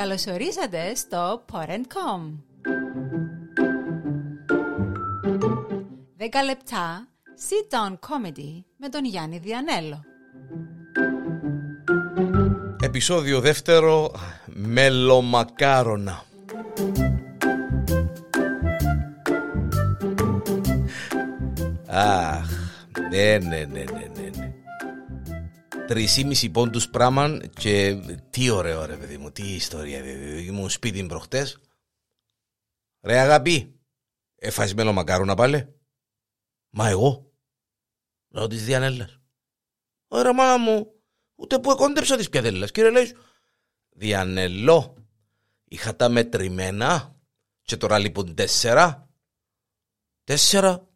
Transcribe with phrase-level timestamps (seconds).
[0.00, 2.20] Καλωσορίσατε στο Porn.com
[6.18, 7.08] 10 λεπτά
[7.48, 10.04] Sit Down Comedy με τον Γιάννη Διανέλο.
[12.82, 14.12] Επισόδιο δεύτερο
[14.46, 16.22] Μελομακάρονα.
[21.86, 22.50] Αχ,
[23.10, 24.09] ναι, ναι, ναι, ναι,
[25.90, 26.00] ναι.
[26.00, 26.06] ναι.
[26.06, 27.94] Τρισήμιση πόντους πράγμα και
[28.30, 30.02] τι ωραίο ρε παιδί μου, τι ιστορία.
[30.02, 30.44] δηλαδή.
[30.44, 31.58] Ήμουν σπίτι προχτές.
[33.02, 33.80] Ρε αγάπη,
[34.36, 35.74] έφαγες μελομακάρονα πάλι.
[36.70, 37.32] Μα εγώ.
[38.28, 39.20] Λέω της Διανέλλας.
[40.08, 40.92] Ωραία μάνα μου,
[41.34, 42.70] ούτε που εκόντεψα της πιαδέλας.
[42.70, 43.16] Κύριε λέει,
[43.88, 44.94] Διανελό,
[45.64, 47.16] είχα τα μετρημένα
[47.62, 49.08] και τώρα λείπουν τέσσερα.
[50.24, 50.88] Τέσσερα.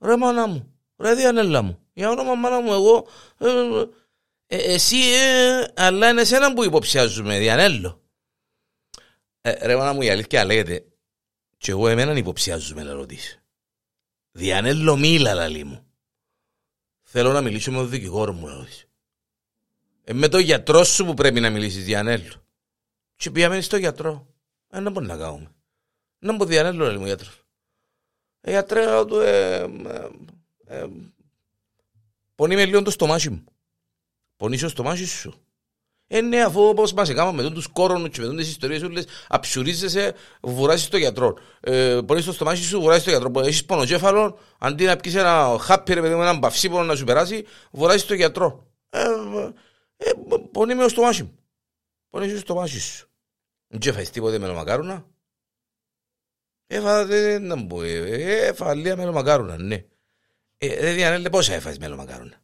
[0.00, 3.06] Ρε μάνα μου, ρε Διανέλα μου, για όνομα μάνα μου εγώ,
[3.38, 3.86] ε, ε,
[4.56, 8.02] εσύ, ε, αλλά είναι εσένα που υποψιάζουμε, Διανέλο.
[9.40, 10.84] Ε, ρε μάνα μου, η αλήθεια λέγεται,
[11.56, 13.42] και εγώ εμέναν υποψιάζουμε, να ρωτήσει.
[14.32, 15.86] Διανέλο μίλα, λαλή μου.
[17.02, 18.88] Θέλω να μιλήσω με τον δικηγόρο μου, ρωτήσει.
[20.04, 22.46] Ε, με τον γιατρό σου που πρέπει να μιλήσεις, Διανέλο.
[23.16, 24.26] Και πήγαμε στο γιατρό.
[24.70, 25.54] Ε, να μπορεί να κάνουμε.
[26.18, 27.44] Να πω Διανέλο, λέει μου γιατρός.
[28.40, 30.08] Ε, γιατρέ, του, ε, ε,
[30.66, 30.86] ε,
[32.34, 33.44] πονεί με λίγο το στομάχι μου.
[34.42, 35.34] Πονείς το στομάχι σου.
[36.06, 40.14] Ε, ναι, αφού όπως μας έκαμε με τους κόρονους και με τις ιστορίες όλες, αψουρίζεσαι,
[40.42, 41.38] βουράσεις το γιατρό.
[41.60, 43.40] Ε, πονείς το στομάχι σου, βουράσεις το γιατρό.
[43.40, 47.44] Έχεις πονοκέφαλο, αντί να πεις ένα χάπι, ρε παιδί μου, έναν παυσίπονο να σου περάσει,
[47.72, 48.72] βουράσεις το γιατρό.
[48.90, 48.98] Ε,
[49.96, 50.10] ε,
[50.52, 51.38] πονεί με το στομάχι μου.
[52.10, 53.08] Πονείς το στομάχι σου.
[53.66, 55.06] Δεν φάεις τίποτε με το μακάρουνα.
[56.66, 59.84] Έφα, δεν να μπω, έφα λίγα μελομακάρουνα, ναι.
[60.58, 62.34] Ε, ρε Διανέλε, πόσα έφαγες μελομακάρουνα.
[62.34, 62.40] Ε,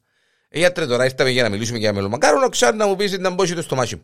[0.50, 3.62] γιατρέ, τώρα ήρθαμε για να μιλήσουμε για μελομακάρουνα, ξέρω να μου πεις να μπώσει το
[3.62, 4.02] στομάχι μου.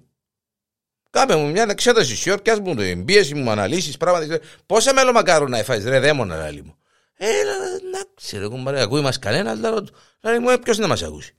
[1.10, 4.38] Κάμε μου μια εξέταση σιόρ, πιάς μου την πίεση μου, αναλύσεις, πράγματα.
[4.66, 6.76] Πόσα μελομακάρουνα έφαγες, ρε δαίμονα, λάλη μου.
[7.16, 7.26] Ε,
[7.92, 9.58] να ξέρω, κουμπάρε, ακούει μας κανένας,
[10.20, 11.34] λάλη μου, ε, ποιος να μας ακούσει.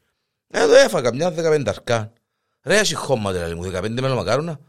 [0.47, 2.13] Εδώ έφαγα μια δεκαπενταρκά.
[2.63, 4.59] Ρε, εσύ χώματα, λάλη μου, δεκαπέντε μελομακάρουνα.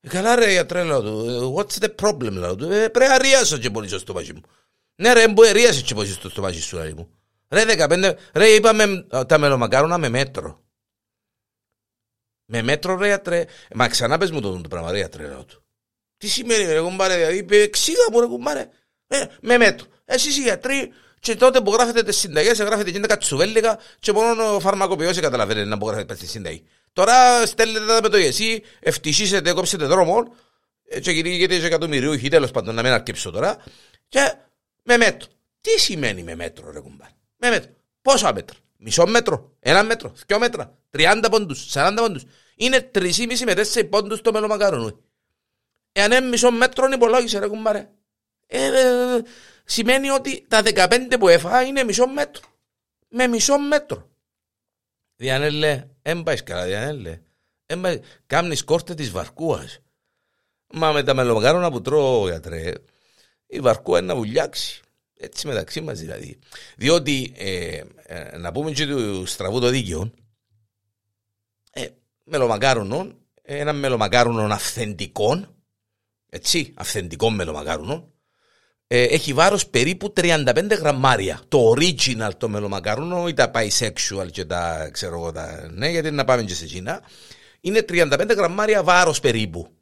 [0.00, 3.58] Ε, καλά ρε γιατρέ λέω του, what's the problem λέω του, ε, πρέπει να ρίασω
[3.58, 4.40] και πολύ στο στομάχι μου.
[4.94, 7.08] Ναι ρε, μπορεί ρίασαι και πολύ στο στομάχι σου λέει μου.
[7.50, 10.64] Ρε δεκαπέντε, ρε είπαμε τα μελομακάρονα με μέτρο.
[12.44, 13.44] Με μέτρο ρε γιατρέ,
[13.74, 15.64] μα ξανά πες μου το, το πράγμα ρε γιατρέ λέω του.
[16.16, 18.68] Τι σημαίνει ρε κουμπάρε, δηλαδή εξήγα μου ρε κουμπάρε.
[19.06, 19.86] Ε, με μέτρο.
[20.04, 24.60] Εσείς οι γιατροί και τότε που γράφετε τις συνταγές, γράφετε και κατσουβέλικα και μόνο ο
[24.60, 26.64] φαρμακοποιός καταλαβαίνετε να που γράφετε τη συνταγή.
[26.92, 30.34] Τώρα στέλνετε τα με το εσύ, ευτυχίσετε, κόψετε δρόμο
[30.88, 33.64] ε, και κυνηγείτε και εκατομμυριούχοι, τέλος πάντων να μην αρκεψω τώρα
[34.08, 34.34] και
[34.82, 35.28] με μέτρο.
[35.60, 37.08] Τι σημαίνει με μέτρο ρε κουμπάρ.
[37.40, 37.72] Με μέτρο.
[38.02, 38.58] Πόσα μέτρα.
[38.82, 42.24] Μισό μέτρο, ένα μέτρο, δυο μέτρα, 30 πόντους, 40 πόντους.
[42.54, 45.00] Είναι 3,5 με 4 πόντους το μελομακάρονο.
[45.92, 47.90] Εάν είναι μισό μέτρο υπολόγισε ρε κουμπάρε.
[48.46, 49.22] Ε, ε,
[49.64, 52.42] σημαίνει ότι τα 15 που έφαγα είναι μισό μέτρο.
[53.08, 54.08] Με μισό μέτρο.
[55.16, 57.20] Διανέλε, δεν πάεις καλά, Διανέλε.
[58.26, 59.78] Κάμνεις κόρτε της βαρκούας.
[60.72, 62.72] Μα με τα μελομακάρονα που τρώω, γιατρέ,
[63.46, 64.82] η βαρκούα είναι να βουλιάξει.
[65.22, 66.38] Έτσι μεταξύ μας δηλαδή.
[66.76, 70.12] Διότι, ε, ε, να πούμε και του στραβού το δίκαιο,
[71.72, 71.86] ε,
[72.24, 75.44] μελομακάρονο, ένα μελομακάρονο αυθεντικό,
[76.28, 78.12] έτσι, αυθεντικό μελομακάρονο,
[78.86, 81.40] ε, έχει βάρος περίπου 35 γραμμάρια.
[81.48, 86.24] Το original το μελομακαρούνο ή τα bisexual και τα ξέρω εγώ τα, ναι, γιατί να
[86.24, 87.02] πάμε και σε Κίνα,
[87.60, 89.79] είναι 35 γραμμάρια βάρος περίπου.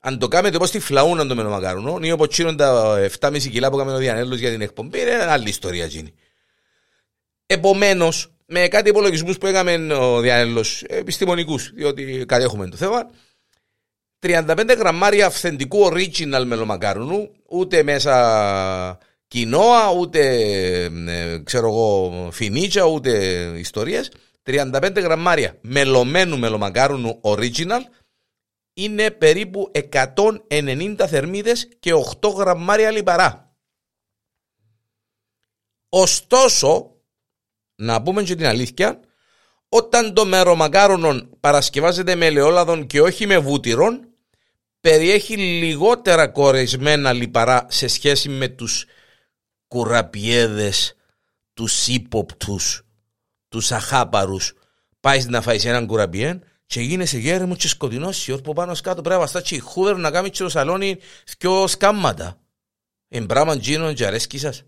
[0.00, 3.76] Αν το κάνετε όπως τη φλαούνα το μελομακαρούνο ή όπως τσίνουν τα 7,5 κιλά που
[3.76, 6.14] κάνουμε ο Διανέλος για την εκπομπή, είναι άλλη ιστορία εκείνη.
[7.46, 13.10] Επομένως, με κάτι υπολογισμούς που έκαμε ο Διανέλος, επιστημονικούς, διότι κατέχουμε το θέμα,
[14.20, 20.20] 35 γραμμάρια αυθεντικού original μελομακάρουνου, ούτε μέσα κοινόα, ούτε
[21.06, 23.12] ε, ξέρω εγώ φινίτσα, ούτε
[23.56, 24.10] ιστορίες.
[24.46, 27.80] 35 γραμμάρια μελωμένου μελομακάρουνου original
[28.82, 29.70] είναι περίπου
[30.48, 33.54] 190 θερμίδες και 8 γραμμάρια λιπαρά.
[35.88, 36.94] Ωστόσο,
[37.74, 39.00] να πούμε και την αλήθεια,
[39.68, 44.08] όταν το μερομακάρονο παρασκευάζεται με ελαιόλαδον και όχι με βούτυρον,
[44.80, 48.86] περιέχει λιγότερα κορεσμένα λιπαρά σε σχέση με τους
[49.68, 50.94] κουραπιέδες,
[51.54, 52.86] τους ύποπτους,
[53.48, 54.54] τους αχάπαρους.
[55.00, 59.08] Πάει να φάει έναν κουραπιέν και γίνεσαι γέρεμο και σκοτεινός η που πάνω κάτω πρέπει
[59.08, 60.98] να βαστά η χούδερ να κάνει και το σαλόνι
[61.38, 62.38] δυο σκάμματα.
[63.08, 64.62] Εν πράγμα γίνον και αρέσκει σας.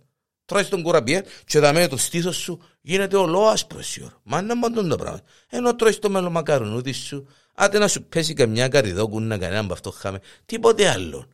[0.44, 4.20] Τρώεις τον κουραπιέν και δαμέ το στήθος σου γίνεται ολό άσπρος η ώρα.
[4.22, 5.20] Μα είναι μόνο το πράγμα.
[5.48, 10.20] Ενώ τρώεις το μελομακάρουνούδι σου, Άτε να σου πέσει καμιά καριδόκουνα κανένα από αυτό χάμε.
[10.44, 11.26] Τίποτε άλλο.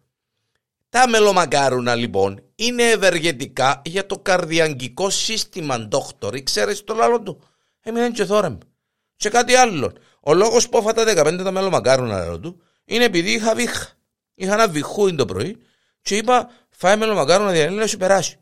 [0.88, 6.42] Τα μελομακάρουνα λοιπόν είναι ευεργετικά για το καρδιαγγικό σύστημα, ντόκτορ.
[6.42, 7.40] Ξέρεις το λάλο του.
[7.80, 8.58] Έμειναν και θόρεμ.
[9.16, 9.92] Και κάτι άλλο.
[10.28, 13.88] Ο λόγος που έφατα 15 τα μελομακάρουνα λάλο του είναι επειδή είχα βήχα.
[14.34, 15.56] Είχα ένα βηχούιν το πρωί
[16.02, 18.38] και είπα φάει μελομακάρονα διαλύει να σου περάσει.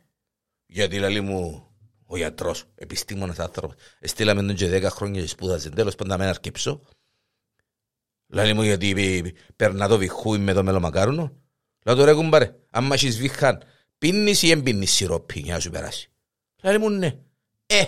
[0.66, 1.66] Γιατί λέει μου
[2.06, 5.70] ο γιατρός, επιστήμονας άνθρωπος, στείλαμε τον και 10 χρόνια και σπούδασε.
[5.70, 6.82] Τέλος πάντων, να αρκεψω.
[8.26, 11.36] Λέει μου γιατί περνά το βηχούιν με το μελομακάρουνο.
[11.84, 13.62] Λέω το ρε κουμπάρε, άμα έχεις βήχαν,
[13.98, 16.10] πίνεις ή εμπίνεις σιρόπι για να σου περάσει.
[16.62, 17.18] Λέει μου ναι.
[17.66, 17.84] Ε,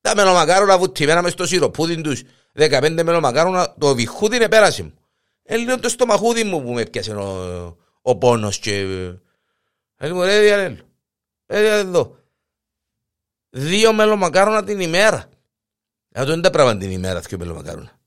[0.00, 2.22] τα μελομακάρονα βουτυμένα μες στο σιροπούδι τους,
[2.56, 4.94] 15 μελομακάρονα, το βηχούδι είναι πέραση μου.
[5.42, 8.84] Ε, λέω το στομαχούδι μου που με πιάσε ο, ο πόνος και...
[9.98, 10.78] Λέει μου ρε διαλέλο,
[11.46, 12.16] ρε εδώ.
[13.50, 15.28] Δύο μελομακάρονα την ημέρα.
[16.14, 18.00] Αυτό είναι τα πράγματα την ημέρα, δύο μελομακάρονα.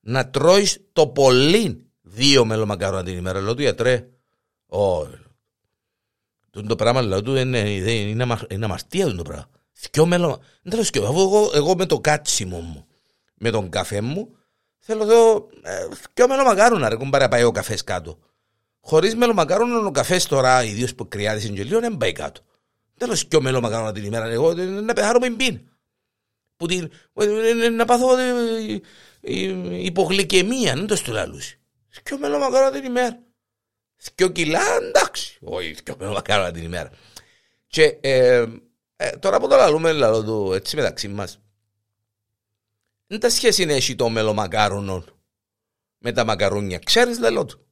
[0.00, 3.40] Να τρώεις το πολύ Δύο μελομακάρονα την ημέρα.
[3.40, 4.08] Λέω του γιατρέ.
[4.66, 5.18] Όχι.
[6.66, 9.48] Το πράγμα λέω του είναι, είναι, είναι αμαρτία το πράγμα.
[9.90, 10.38] Δυο μελομα...
[10.62, 12.86] Δεν θέλω εγώ, εγώ με το κάτσιμο μου,
[13.38, 14.36] με τον καφέ μου,
[14.78, 18.18] θέλω εδώ ε, δυο μελομακάρονα ρε κουμπάρε πάει ο καφές κάτω.
[18.80, 22.40] Χωρίς μελομακάρονα ο καφές τώρα, ιδίως που κρυάδει συγγελίων, δεν πάει κάτω.
[22.94, 25.60] Δεν θέλω δυο μελομακάρονας την ημέρα, εγώ να πεθάρω με μπίν.
[26.56, 26.90] Που την,
[27.72, 28.08] να πάθω
[29.70, 31.60] υπογλυκαιμία, δεν το στουλάλουσει.
[32.04, 33.18] Δυο μελομακάρονας την ημέρα.
[34.14, 35.38] Δυο κιλά, εντάξει.
[35.42, 36.90] Όχι, δυο μελομακάρονας την ημέρα.
[37.66, 38.44] Και ε,
[38.96, 41.40] ε, τώρα που το λαλούμε, λαλό του έτσι μεταξύ μας,
[43.06, 45.04] δεν τα σχέση είναι έχει το μελομακάρονο
[45.98, 46.78] με τα μακαρούνια.
[46.78, 47.66] Ξέρεις λαλό του.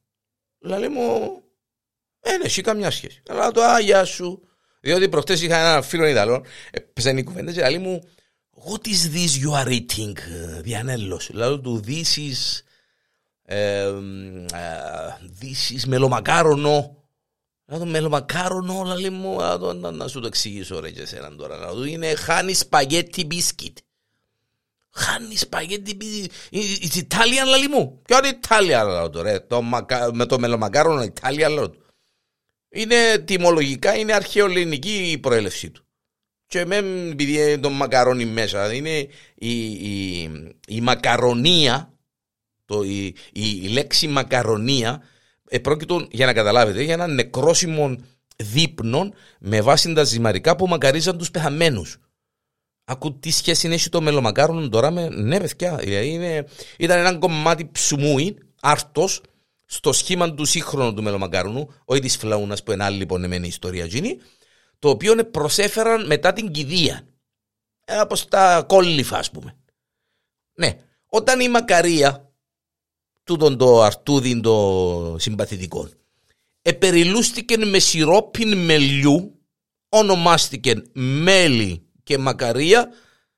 [0.59, 1.41] Λαλή μου,
[2.19, 3.21] δεν έχει καμιά σχέση.
[3.29, 4.47] Αλλά το άγια σου.
[4.81, 8.03] Διότι προχτές είχα ένα φίλο Ιταλό, έπαιζαν οι κουβέντες και λαλή μου,
[8.67, 10.13] What is this you are eating,
[10.61, 12.61] Διανέλος; Λαλό του, this is
[15.21, 17.03] δύσεις μελομακάρονο.
[17.65, 19.37] Να το μελομακάρονο, όλα λέει μου,
[19.93, 21.57] να σου το εξηγήσω ρε και εσένα τώρα.
[21.57, 23.77] Να το είναι χάνι σπαγέτι μπίσκιτ.
[24.95, 26.31] Χάνι σπαγέτι μπίσκιτ.
[26.51, 28.01] It's Italian λέει μου.
[28.05, 29.39] Ποιο είναι Italian λέω το ρε.
[30.13, 31.83] Με το μελομακάρονο Italian λέω του.
[32.69, 35.85] Είναι τιμολογικά, είναι αρχαιοελληνική η προέλευσή του.
[36.47, 36.75] Και με
[37.11, 40.21] επειδή το μακαρόνι μέσα, είναι η, η,
[40.67, 41.93] η μακαρονία
[42.65, 45.03] το, η, η, λέξη μακαρονία
[45.49, 47.95] επρόκειτο για να καταλάβετε για ένα νεκρόσιμο
[48.35, 51.97] δείπνο με βάση τα ζυμαρικά που μακαρίζαν τους πεθαμένους.
[52.85, 55.09] Ακού τι σχέση έχει το μελομακάρονο τώρα με.
[55.09, 55.75] Ναι, παιδιά.
[55.75, 56.47] Δηλαδή είναι,
[56.77, 59.21] ήταν ένα κομμάτι ψουμούι, άρτος,
[59.65, 63.85] στο σχήμα του σύγχρονου του μελομακάρονου, όχι τη φλαούνας που είναι άλλη λοιπόν η ιστορία
[63.85, 64.17] γίνει,
[64.79, 67.07] το οποίο προσέφεραν μετά την κηδεία.
[67.85, 69.57] Από ε, τα κόλληφα, ας πούμε.
[70.53, 72.33] Ναι, όταν η μακαρία
[73.23, 75.89] τούτον το αρτούδιν το συμπαθητικό.
[76.61, 79.39] Επεριλούστηκε με σιρόπιν μελιού,
[79.89, 82.93] ονομάστηκε μέλι και μακαρία,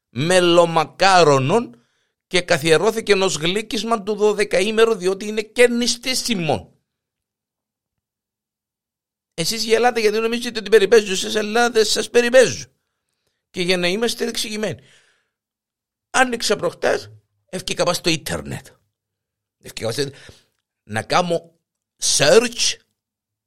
[0.10, 1.86] μελομακάρονον
[2.28, 6.74] και καθιερώθηκε ενό γλύκισμα του 12 ημέρο διότι είναι κερνιστήσιμο.
[9.34, 12.72] Εσείς γελάτε γιατί νομίζετε ότι περιπέζουν στις Ελλάδες σας περιπέζουν.
[13.50, 14.82] Και για να είμαστε εξηγημένοι.
[16.10, 17.12] Άνοιξα προχτές,
[17.46, 18.68] ευκήκα πάνω στο ίντερνετ
[20.84, 21.60] να κάνω
[22.18, 22.76] search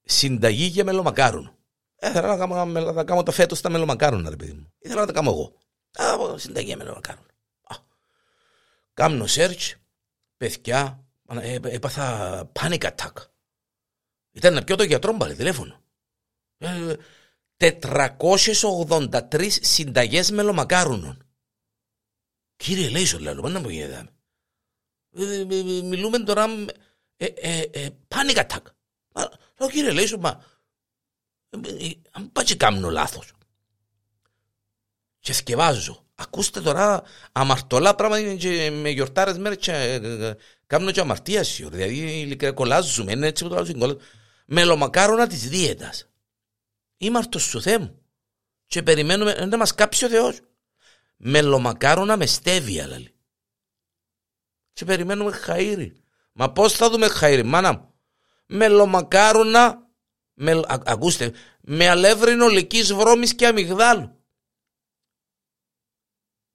[0.02, 1.58] συνταγή για μελομακάρον.
[2.00, 4.72] Ήθελα να κάνω, να κάνω το φέτος στα μελομακάρον, ρε παιδί μου.
[4.78, 5.54] Ήθελα να τα κάνω εγώ.
[6.06, 7.24] Α, συνταγή για μελομακάρον.
[8.94, 9.72] Κάνω search,
[10.36, 11.04] παιδιά,
[11.40, 13.12] ε, έπαθα panic attack.
[14.32, 15.82] Ήταν να πιω το γιατρό μπαλε τηλέφωνο.
[17.56, 21.24] 483 ε, συνταγές μελομακάρουνων.
[22.56, 24.08] Κύριε Λέισο, λέω, να μου γίνεται.
[25.12, 26.46] Ε, ε, ε, μιλούμε τώρα
[28.08, 28.62] panic attack.
[29.58, 30.44] Λέω κύριε λέει σου, μα
[32.10, 33.32] αν πάει και κάνω λάθος.
[35.18, 36.04] Και σκευάζω.
[36.14, 37.02] Ακούστε τώρα
[37.32, 40.00] αμαρτωλά πράγματα και με γιορτάρες μέρες και
[40.66, 41.68] κάνω και αμαρτίαση.
[41.68, 43.96] Δηλαδή ειλικρινά κολλάζουμε, είναι έτσι που το λέω συγκόλα.
[44.46, 48.02] Μελομακάρονα της δίαιτας.Ήμαρτος σου Θεέ μου.
[48.66, 50.40] Και περιμένουμε να μας κάψει ο Θεός.
[51.16, 53.14] Μελομακάρονα με στέβια, λέει
[54.80, 55.92] και περιμένουμε χαΐρι.
[56.32, 57.94] Μα πώς θα δούμε χαΐρι, μάνα μου;
[58.46, 59.89] Μελομακάρονα,
[60.42, 64.18] με, α, ακούστε, με αλεύρινο λυκής βρώμης και αμυγδάλου.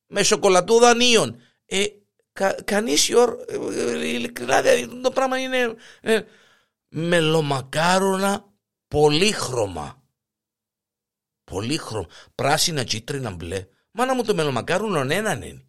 [0.07, 1.39] Με σοκολατούδα νίων.
[1.65, 1.85] Ε,
[2.33, 6.21] κα, κανείς ιόρ, ε, ειλικρινά, δηλαδή, το πράγμα είναι ε,
[6.87, 8.53] μελομακάρονα
[8.87, 10.03] πολύχρωμα.
[11.43, 12.07] Πολύχρωμα.
[12.35, 13.65] Πράσινα, κίτρινα, μπλε.
[13.91, 15.65] Μάνα μου το μελομακάρονο έναν είναι.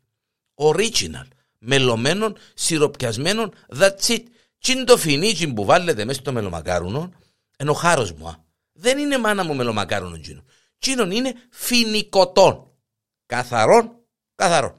[0.55, 4.23] Original μελωμένων, σιροπιασμένων, that's it.
[4.59, 7.13] Τι είναι το φινίτσι που βάλετε μέσα στο μελομακάρουνο,
[7.57, 8.29] ενώ χάρος μου.
[8.29, 8.45] Α.
[8.73, 10.45] Δεν είναι μάνα μου μελομακάρουνο τζίνο.
[10.79, 12.71] Τζίνο είναι φινικοτών.
[13.27, 13.97] Καθαρών,
[14.35, 14.75] καθαρών.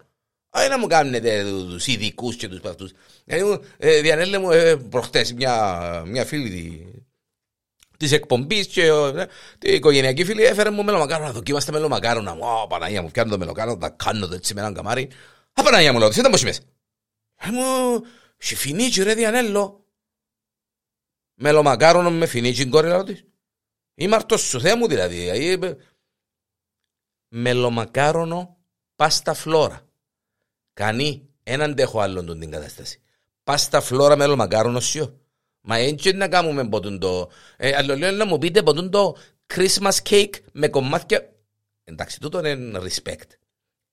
[0.49, 2.91] Όχι να μου κάνετε τους ειδικούς και τους παυτούς.
[3.25, 6.85] Δηλαδή, ε, διανέλε μου ε, προχτές μια, μια φίλη
[7.97, 9.25] τη εκπομπής και ε,
[9.61, 11.31] η οικογενειακή φίλη έφερε μου μελομακάρονα.
[11.31, 12.31] Δοκίμαστε μελομακάρονα.
[12.31, 15.09] Ω, Παναγία μου, πιάνω το μελομακάρονα, τα κάνω έτσι με έναν καμάρι.
[15.53, 16.61] Α, Παναγία μου, λέω, δεν τα μου μέσα.
[17.35, 17.63] Ε, μου,
[18.37, 19.86] σε φινίτσι ρε διανέλο.
[21.39, 23.23] Μελομακάρονο με φινίτσι κόρη της.
[23.95, 25.29] Είμαι αρτός σου, Θεέ μου δηλαδή.
[25.29, 25.57] Ε,
[27.27, 28.57] Μελομακάρονο
[28.95, 29.81] πάστα φλόρα.
[30.73, 33.01] Κανεί, έναν τέχω άλλον τον την κατάσταση.
[33.43, 35.19] Πάστα φλόρα μελομακάρονο σιώ.
[35.61, 37.29] Μα έτσι να κάνουμε ποτούν το...
[37.57, 39.15] Ε, άλλο λέω να μου πείτε ποτούν το
[39.53, 41.33] Christmas cake με κομμάτια...
[41.83, 43.29] Εντάξει, τούτο είναι respect.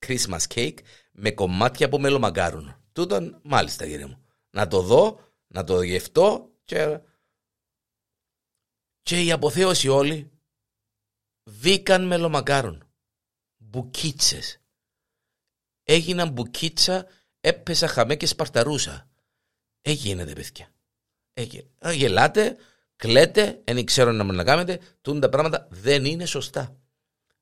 [0.07, 0.79] Christmas cake
[1.13, 2.81] με κομμάτια από μελομακάρονο.
[2.93, 4.19] Τούτον, μάλιστα κύριε μου.
[4.51, 7.01] Να το δω, να το γευτώ και...
[9.05, 10.31] Και η αποθέωση όλοι
[11.45, 12.89] βήκαν μελομακάρον.
[13.57, 14.61] Μπουκίτσες.
[15.83, 17.07] Έγιναν μπουκίτσα,
[17.41, 19.09] έπεσα χαμέ και σπαρταρούσα.
[19.83, 20.75] Έγινεται παιδιά.
[21.33, 21.69] Έγινε.
[21.93, 22.57] Γελάτε,
[22.97, 26.77] κλαίτε, δεν ξέρω να να κάνετε, τούν τα πράγματα δεν είναι σωστά.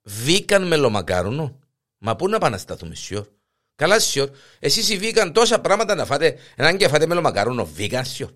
[0.02, 1.58] Βήκαν μελομακάρουνο.
[1.98, 3.28] Μα πού να πάνε να σταθούμε σιόρ;
[3.74, 4.30] Καλά, σιόρ.
[4.58, 8.32] Εσείς βγήκαν τόσα πράγματα να φάτε, έναν και φάτε μελομακάρονο, βίκαν, σιόρ.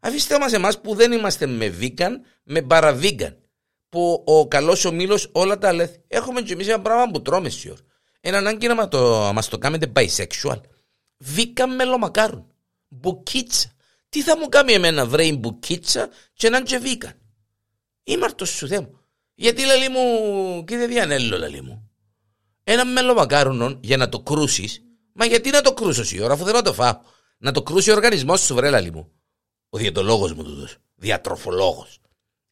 [0.00, 3.38] Αφήστε μα εμάς που δεν είμαστε με βίκαν, με παραβίκαν.
[3.88, 6.04] Που ο καλός ο μήλος όλα τα λέει.
[6.08, 7.78] Έχουμε και εμείς ένα πράγμα που τρώμε, σιόρ.
[8.20, 10.60] Ένα ανάγκη να το, μας το κάνετε bisexual.
[11.16, 12.46] Βίκαν μελομακάρον.
[12.88, 13.72] Μπουκίτσα.
[14.08, 17.12] Τι θα μου κάνει εμένα βρέιν μπουκίτσα και έναν και βίκαν.
[18.04, 19.00] Είμαι αρτός σου Θεέ μου.
[19.34, 21.90] Γιατί λέει μου, κύριε Διανέλο, λέει μου
[22.72, 24.82] ένα μελομακάρουνο για να το κρούσεις.
[25.12, 26.98] Μα γιατί να το κρούσω η ώρα, αφού δεν να το φάω.
[27.38, 29.12] Να το κρούσει ο οργανισμός σου, βρέλα μου.
[29.70, 30.66] Ο διαιτολόγος μου τούτο.
[30.94, 31.98] Διατροφολόγος.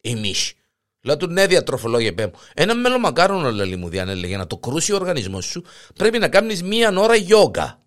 [0.00, 0.56] Η μίση.
[1.00, 2.32] Λέω του ναι, διατροφολόγε πέ μου.
[2.54, 6.62] Ένα μελομακάρουνο, λέει μου, Διανέλε, για να το κρούσει ο οργανισμός σου, πρέπει να κάνεις
[6.62, 7.82] μία ώρα γιόγκα.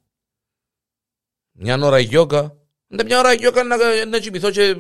[1.52, 2.56] Μια ώρα γιόγκα.
[2.88, 4.76] Μια ώρα γιόγκα να, να κοιμηθώ και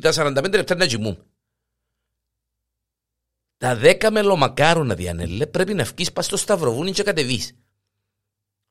[0.00, 1.24] τα 45 λεπτά να κοιμούμαι.
[3.56, 7.54] Τα δέκα μελομακάρονα διανέλε πρέπει να βγεις πας στο Σταυροβούνι και κατεβείς.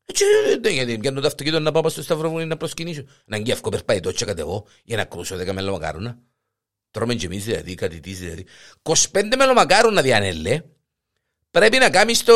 [0.09, 3.03] Έτσι, γιατί πιάνω το αυτοκίνητο να πάω στο Σταυροβούνι να προσκυνήσω.
[3.25, 6.17] Να γκέφκω περπάει το κατεβώ για να κρούσω δέκα μελομακάρονα.
[6.91, 8.45] Τρώμε και εμείς δηλαδή, κάτι της δηλαδή.
[8.81, 8.97] 25
[9.37, 10.61] μελομακάρονα διανέλε
[11.51, 12.33] πρέπει να κάνεις το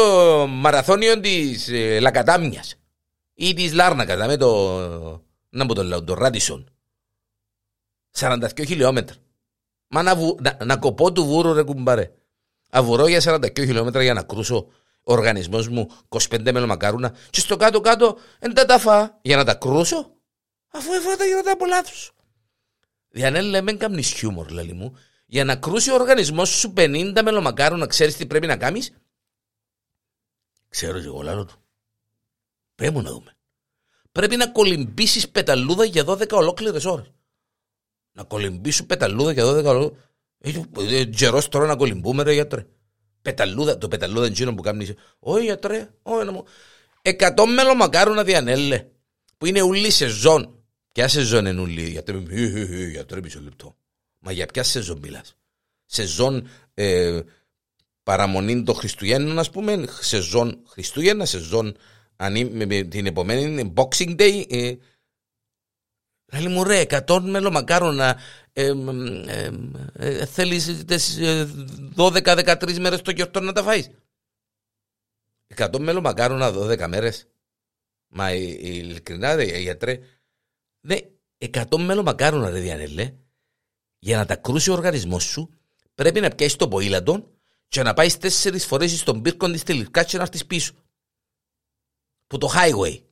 [0.50, 2.76] μαραθώνιο της ε, Λακατάμιας
[3.34, 4.80] ή της Λάρνακας, με το,
[5.50, 6.68] να πω το λέω, το Ράντισον.
[8.18, 9.16] 42 χιλιόμετρα.
[9.88, 12.12] Μα να, βου, να, να κοπώ του βούρου ρε κουμπάρε.
[12.70, 14.68] Αβουρώ για 42 χιλιόμετρα για να κρούσω
[15.04, 20.12] ο οργανισμός μου 25 μελομακάρουνα και στο κάτω-κάτω δεν τα φά για να τα κρούσω,
[20.72, 22.12] αφού έφαγα τα γυρατά από λάθο.
[23.10, 28.16] Διανέλ λέμε κάνει χιούμορ, λέει μου, για να κρούσει ο οργανισμός σου 50 μελομακάρουνα, ξέρεις
[28.16, 28.92] τι πρέπει να κάνεις;
[30.74, 31.56] Ξέρω εγώ, λάρω του.
[32.76, 33.36] Πρέπει να δούμε.
[34.12, 37.12] Πρέπει να κολυμπήσεις πεταλούδα για 12 ολόκληρες ώρες.
[38.12, 42.66] Να κολυμπήσουν πεταλούδα για 12 ολόκληρε Τζερός τώρα να κολυμπούμε ρε γιατρέ.
[43.24, 44.88] Πεταλούδα, το πεταλούδα εκείνο που κάνει.
[45.20, 46.44] Όχι γιατρέ, όχι να μου.
[47.02, 48.86] Εκατό μέλος μακάρου διανέλε.
[49.38, 50.58] Που είναι ουλή σεζόν.
[50.92, 52.18] Ποια σεζόν είναι ουλή, γιατρέ,
[52.92, 53.76] γιατρέ μισό λεπτό.
[54.20, 55.36] Μα για ποια σεζόν μιλάς;
[55.86, 57.20] Σεζόν ε,
[58.04, 61.76] παραμονή των Χριστουγέννων, ας πούμε, σεζόν Χριστούγεννα, σεζόν
[62.52, 64.46] με την επομένη Boxing Day.
[64.50, 64.76] Ε,
[66.40, 68.18] Λέει μου ρε, 100 μελομακάρονα ε, ε, ε,
[70.28, 70.84] θέλεις
[71.96, 73.90] 12-13 μέρες το γιορτό να τα φάεις;
[75.56, 77.28] 100 μελομακάρονα 12 μέρες.
[78.08, 80.00] Μα ειλικρινά ρε γιατρέ.
[80.82, 80.98] Ναι,
[81.38, 83.14] 100 μελομακάρονα ρε διανέλε.
[84.00, 85.50] Για να τα κρούσει ο οργανισμός σου
[85.96, 87.32] πρέπει να πιάσεις το ποήλατον
[87.68, 90.74] και να πάεις τέσσερις φορές στον πύρκο της τελικά και να έρθεις πίσω.
[92.28, 93.04] Που το highway.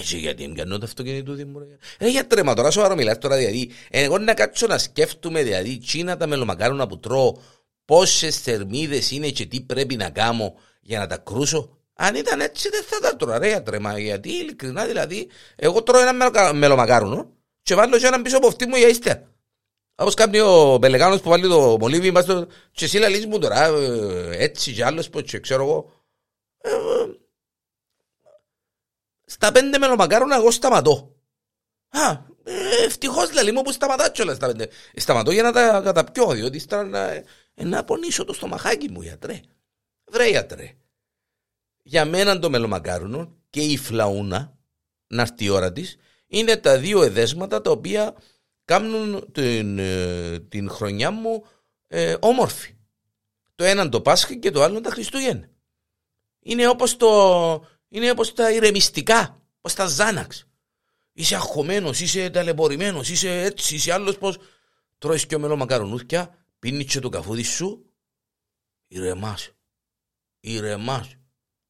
[0.00, 1.78] Έτσι γιατί πιανώ το αυτοκίνητο μου.
[1.98, 3.70] Ε, για τρέμα τώρα, σοβαρό μιλάς τώρα δηλαδή.
[3.90, 7.36] Εγώ να κάτσω να σκέφτομαι δηλαδή, τσίνα τα μελομακάρονα που τρώω,
[7.84, 11.78] πόσες θερμίδες είναι και τι πρέπει να κάνω για να τα κρούσω.
[11.94, 16.00] Αν ήταν έτσι δεν θα τα τρώω ρε για τρέμα, γιατί ειλικρινά δηλαδή, εγώ τρώω
[16.00, 17.30] ένα μελομακάρουνο
[17.62, 19.28] και βάλω και έναν πίσω από αυτή μου για ύστερα.
[19.94, 22.46] Όπως κάνει ο Πελεγάνος που βάλει το μολύβι μας το...
[22.72, 25.92] και εσύ λαλείς μου τώρα ε, έτσι και άλλος που ξέρω εγώ.
[29.30, 31.16] Ε, στα πέντε μελομακάρονα εγώ σταματώ.
[31.88, 32.10] Α,
[32.44, 34.68] ε, ευτυχώς δηλαδή μου που σταματά κιόλας στα πέντε.
[34.94, 39.40] Σταματώ για να τα καταπιώ, διότι στα να, ε, να πονήσω το στομαχάκι μου, γιατρέ.
[40.10, 40.74] Βρε, γιατρέ.
[41.82, 44.58] Για μένα το μελομακάρουνο και η φλαούνα,
[45.06, 45.96] να έρθει η ώρα της,
[46.26, 48.14] είναι τα δύο εδέσματα τα οποία
[48.64, 51.44] κάνουν την, ε, την χρονιά μου
[51.86, 52.74] ε, όμορφη.
[53.54, 55.48] Το ένα το Πάσχα και το άλλο τα Χριστούγεννα.
[56.40, 57.08] Είναι όπως, το,
[57.90, 60.44] είναι όπως τα ηρεμιστικά, όπως τα Ζάναξ.
[61.12, 64.38] Είσαι αγχωμένος, είσαι ταλαιπωρημένος, είσαι έτσι, είσαι άλλος πως
[64.98, 67.84] τρώεις και ο μελομακαρονούθια, πίνεις και το καφούδι σου,
[68.86, 69.50] ηρεμάς,
[70.40, 71.16] ηρεμάς.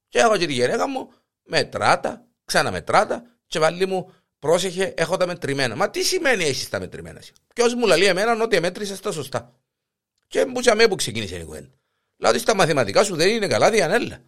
[0.09, 1.13] Και έχω και τη γυναίκα μου,
[1.43, 5.77] μετράτα, ξαναμετράτα και βάλει μου πρόσεχε, έχω τα μετρημένα.
[5.77, 7.23] Μα τι σημαίνει έχεις τα μετρημένα.
[7.55, 9.61] Ποιος μου λέει εμένα ότι μέτρησε τα σωστά.
[10.27, 11.75] Και μου που ξεκίνησε η κουβέντα.
[12.17, 14.23] Δηλαδή στα μαθηματικά σου δεν είναι καλά διανέλα.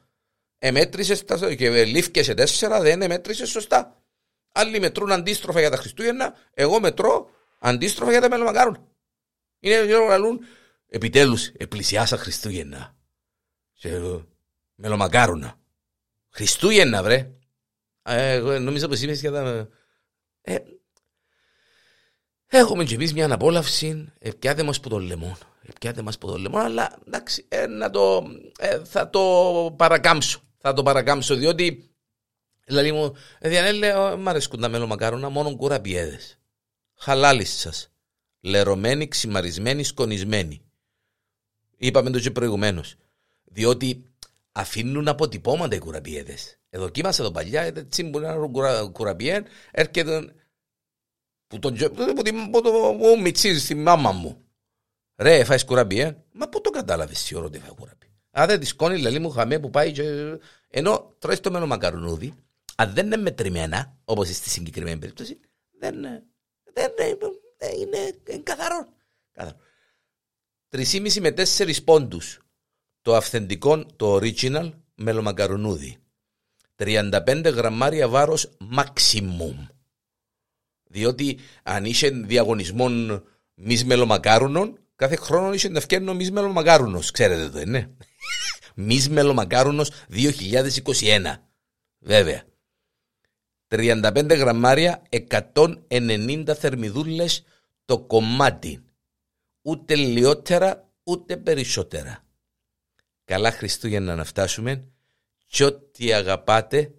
[0.64, 1.24] Εμέτρησες
[1.56, 4.02] και λήφκεσαι τέσσερα, δεν εμέτρησες σωστά.
[4.52, 8.88] Άλλοι μετρούν αντίστροφα για τα Χριστούγεννα, εγώ μετρώ αντίστροφα για τα μελομακάρουν.
[9.60, 10.40] Είναι λαλούν,
[10.88, 12.96] επιτέλους, επλησιάσα Χριστούγεννα.
[13.72, 14.00] Και
[14.74, 15.58] μελομακάρουνα.
[16.30, 17.30] Χριστούγεννα, βρε.
[18.02, 19.68] Ε, εγώ νομίζω πως είμαι για τα.
[20.40, 20.58] Ε,
[22.46, 25.36] έχουμε και εμείς μια αναπόλαυση, επιάτε μας που το λεμόν.
[25.62, 28.22] Επιάτε μας που το λεμόν, αλλά εντάξει, ε, να το,
[28.58, 30.42] ε, θα το παρακάμψω.
[30.62, 31.92] Θα το παρακάμψω, διότι
[32.64, 36.18] Δηλαδή μου, Διανέλε, μ' αρέσκουν τα μελομακάρονα, μόνο κουραπιέδε.
[36.94, 37.90] Χαλάλη σα.
[38.48, 40.62] Λερωμένοι, ξημαρισμένοι, σκονισμένοι.
[41.76, 42.82] Είπαμε το και προηγουμένω.
[43.44, 44.04] Διότι
[44.52, 46.36] αφήνουν αποτυπώματα οι κουραπιέδε.
[46.70, 50.34] Εδώ κοίμασα εδώ παλιά, έτσι που είναι ένα κουραπιέ, έρχεται
[51.46, 51.76] που τον
[52.16, 54.44] που την που το μιτσίζει στη μάμα μου.
[55.16, 56.16] Ρε, φάει κουραπιέ.
[56.32, 58.11] Μα πού το κατάλαβε η ώρα ότι φάει κουραπιέ.
[58.34, 60.02] Αν δεν της σκόνη, λέει μου χαμέ που πάει και...
[60.68, 62.34] Ενώ τρώει το μένο μακαρονούδι,
[62.76, 65.40] αν δεν είναι μετρημένα, όπως στη συγκεκριμένη περίπτωση,
[65.78, 65.94] δεν,
[66.72, 67.10] δεν, δεν
[67.80, 68.88] είναι, είναι καθαρό.
[69.32, 69.56] καθαρό.
[70.70, 72.40] 3,5 με 4 πόντους
[73.02, 75.96] το αυθεντικό, το original μελομακαρουνούδι.
[76.78, 79.66] 35 γραμμάρια βάρος maximum.
[80.84, 82.88] Διότι αν είσαι διαγωνισμό
[83.54, 87.10] μης μελομακάρουνων, κάθε χρόνο είσαι να φτιάχνω μης μελομακάρουνος.
[87.10, 87.96] Ξέρετε το, είναι.
[88.74, 91.34] Μη μελομακάρουνο 2021.
[91.98, 92.42] Βέβαια.
[93.68, 95.02] 35 γραμμάρια,
[95.88, 97.44] 190 θερμιδούλες
[97.84, 98.84] το κομμάτι.
[99.62, 102.24] Ούτε λιότερα, ούτε περισσότερα.
[103.24, 104.84] Καλά Χριστούγεννα να φτάσουμε
[105.46, 106.94] και ό,τι αγαπάτε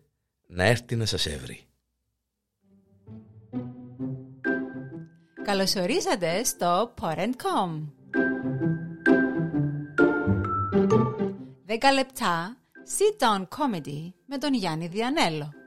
[0.47, 1.67] να έρθει να σας έβρει.
[5.43, 8.02] Καλωσορίσατε στο Porn.com
[11.79, 12.57] 10 λεπτά
[12.97, 15.62] Sit Down Comedy με τον Γιάννη Διανέλο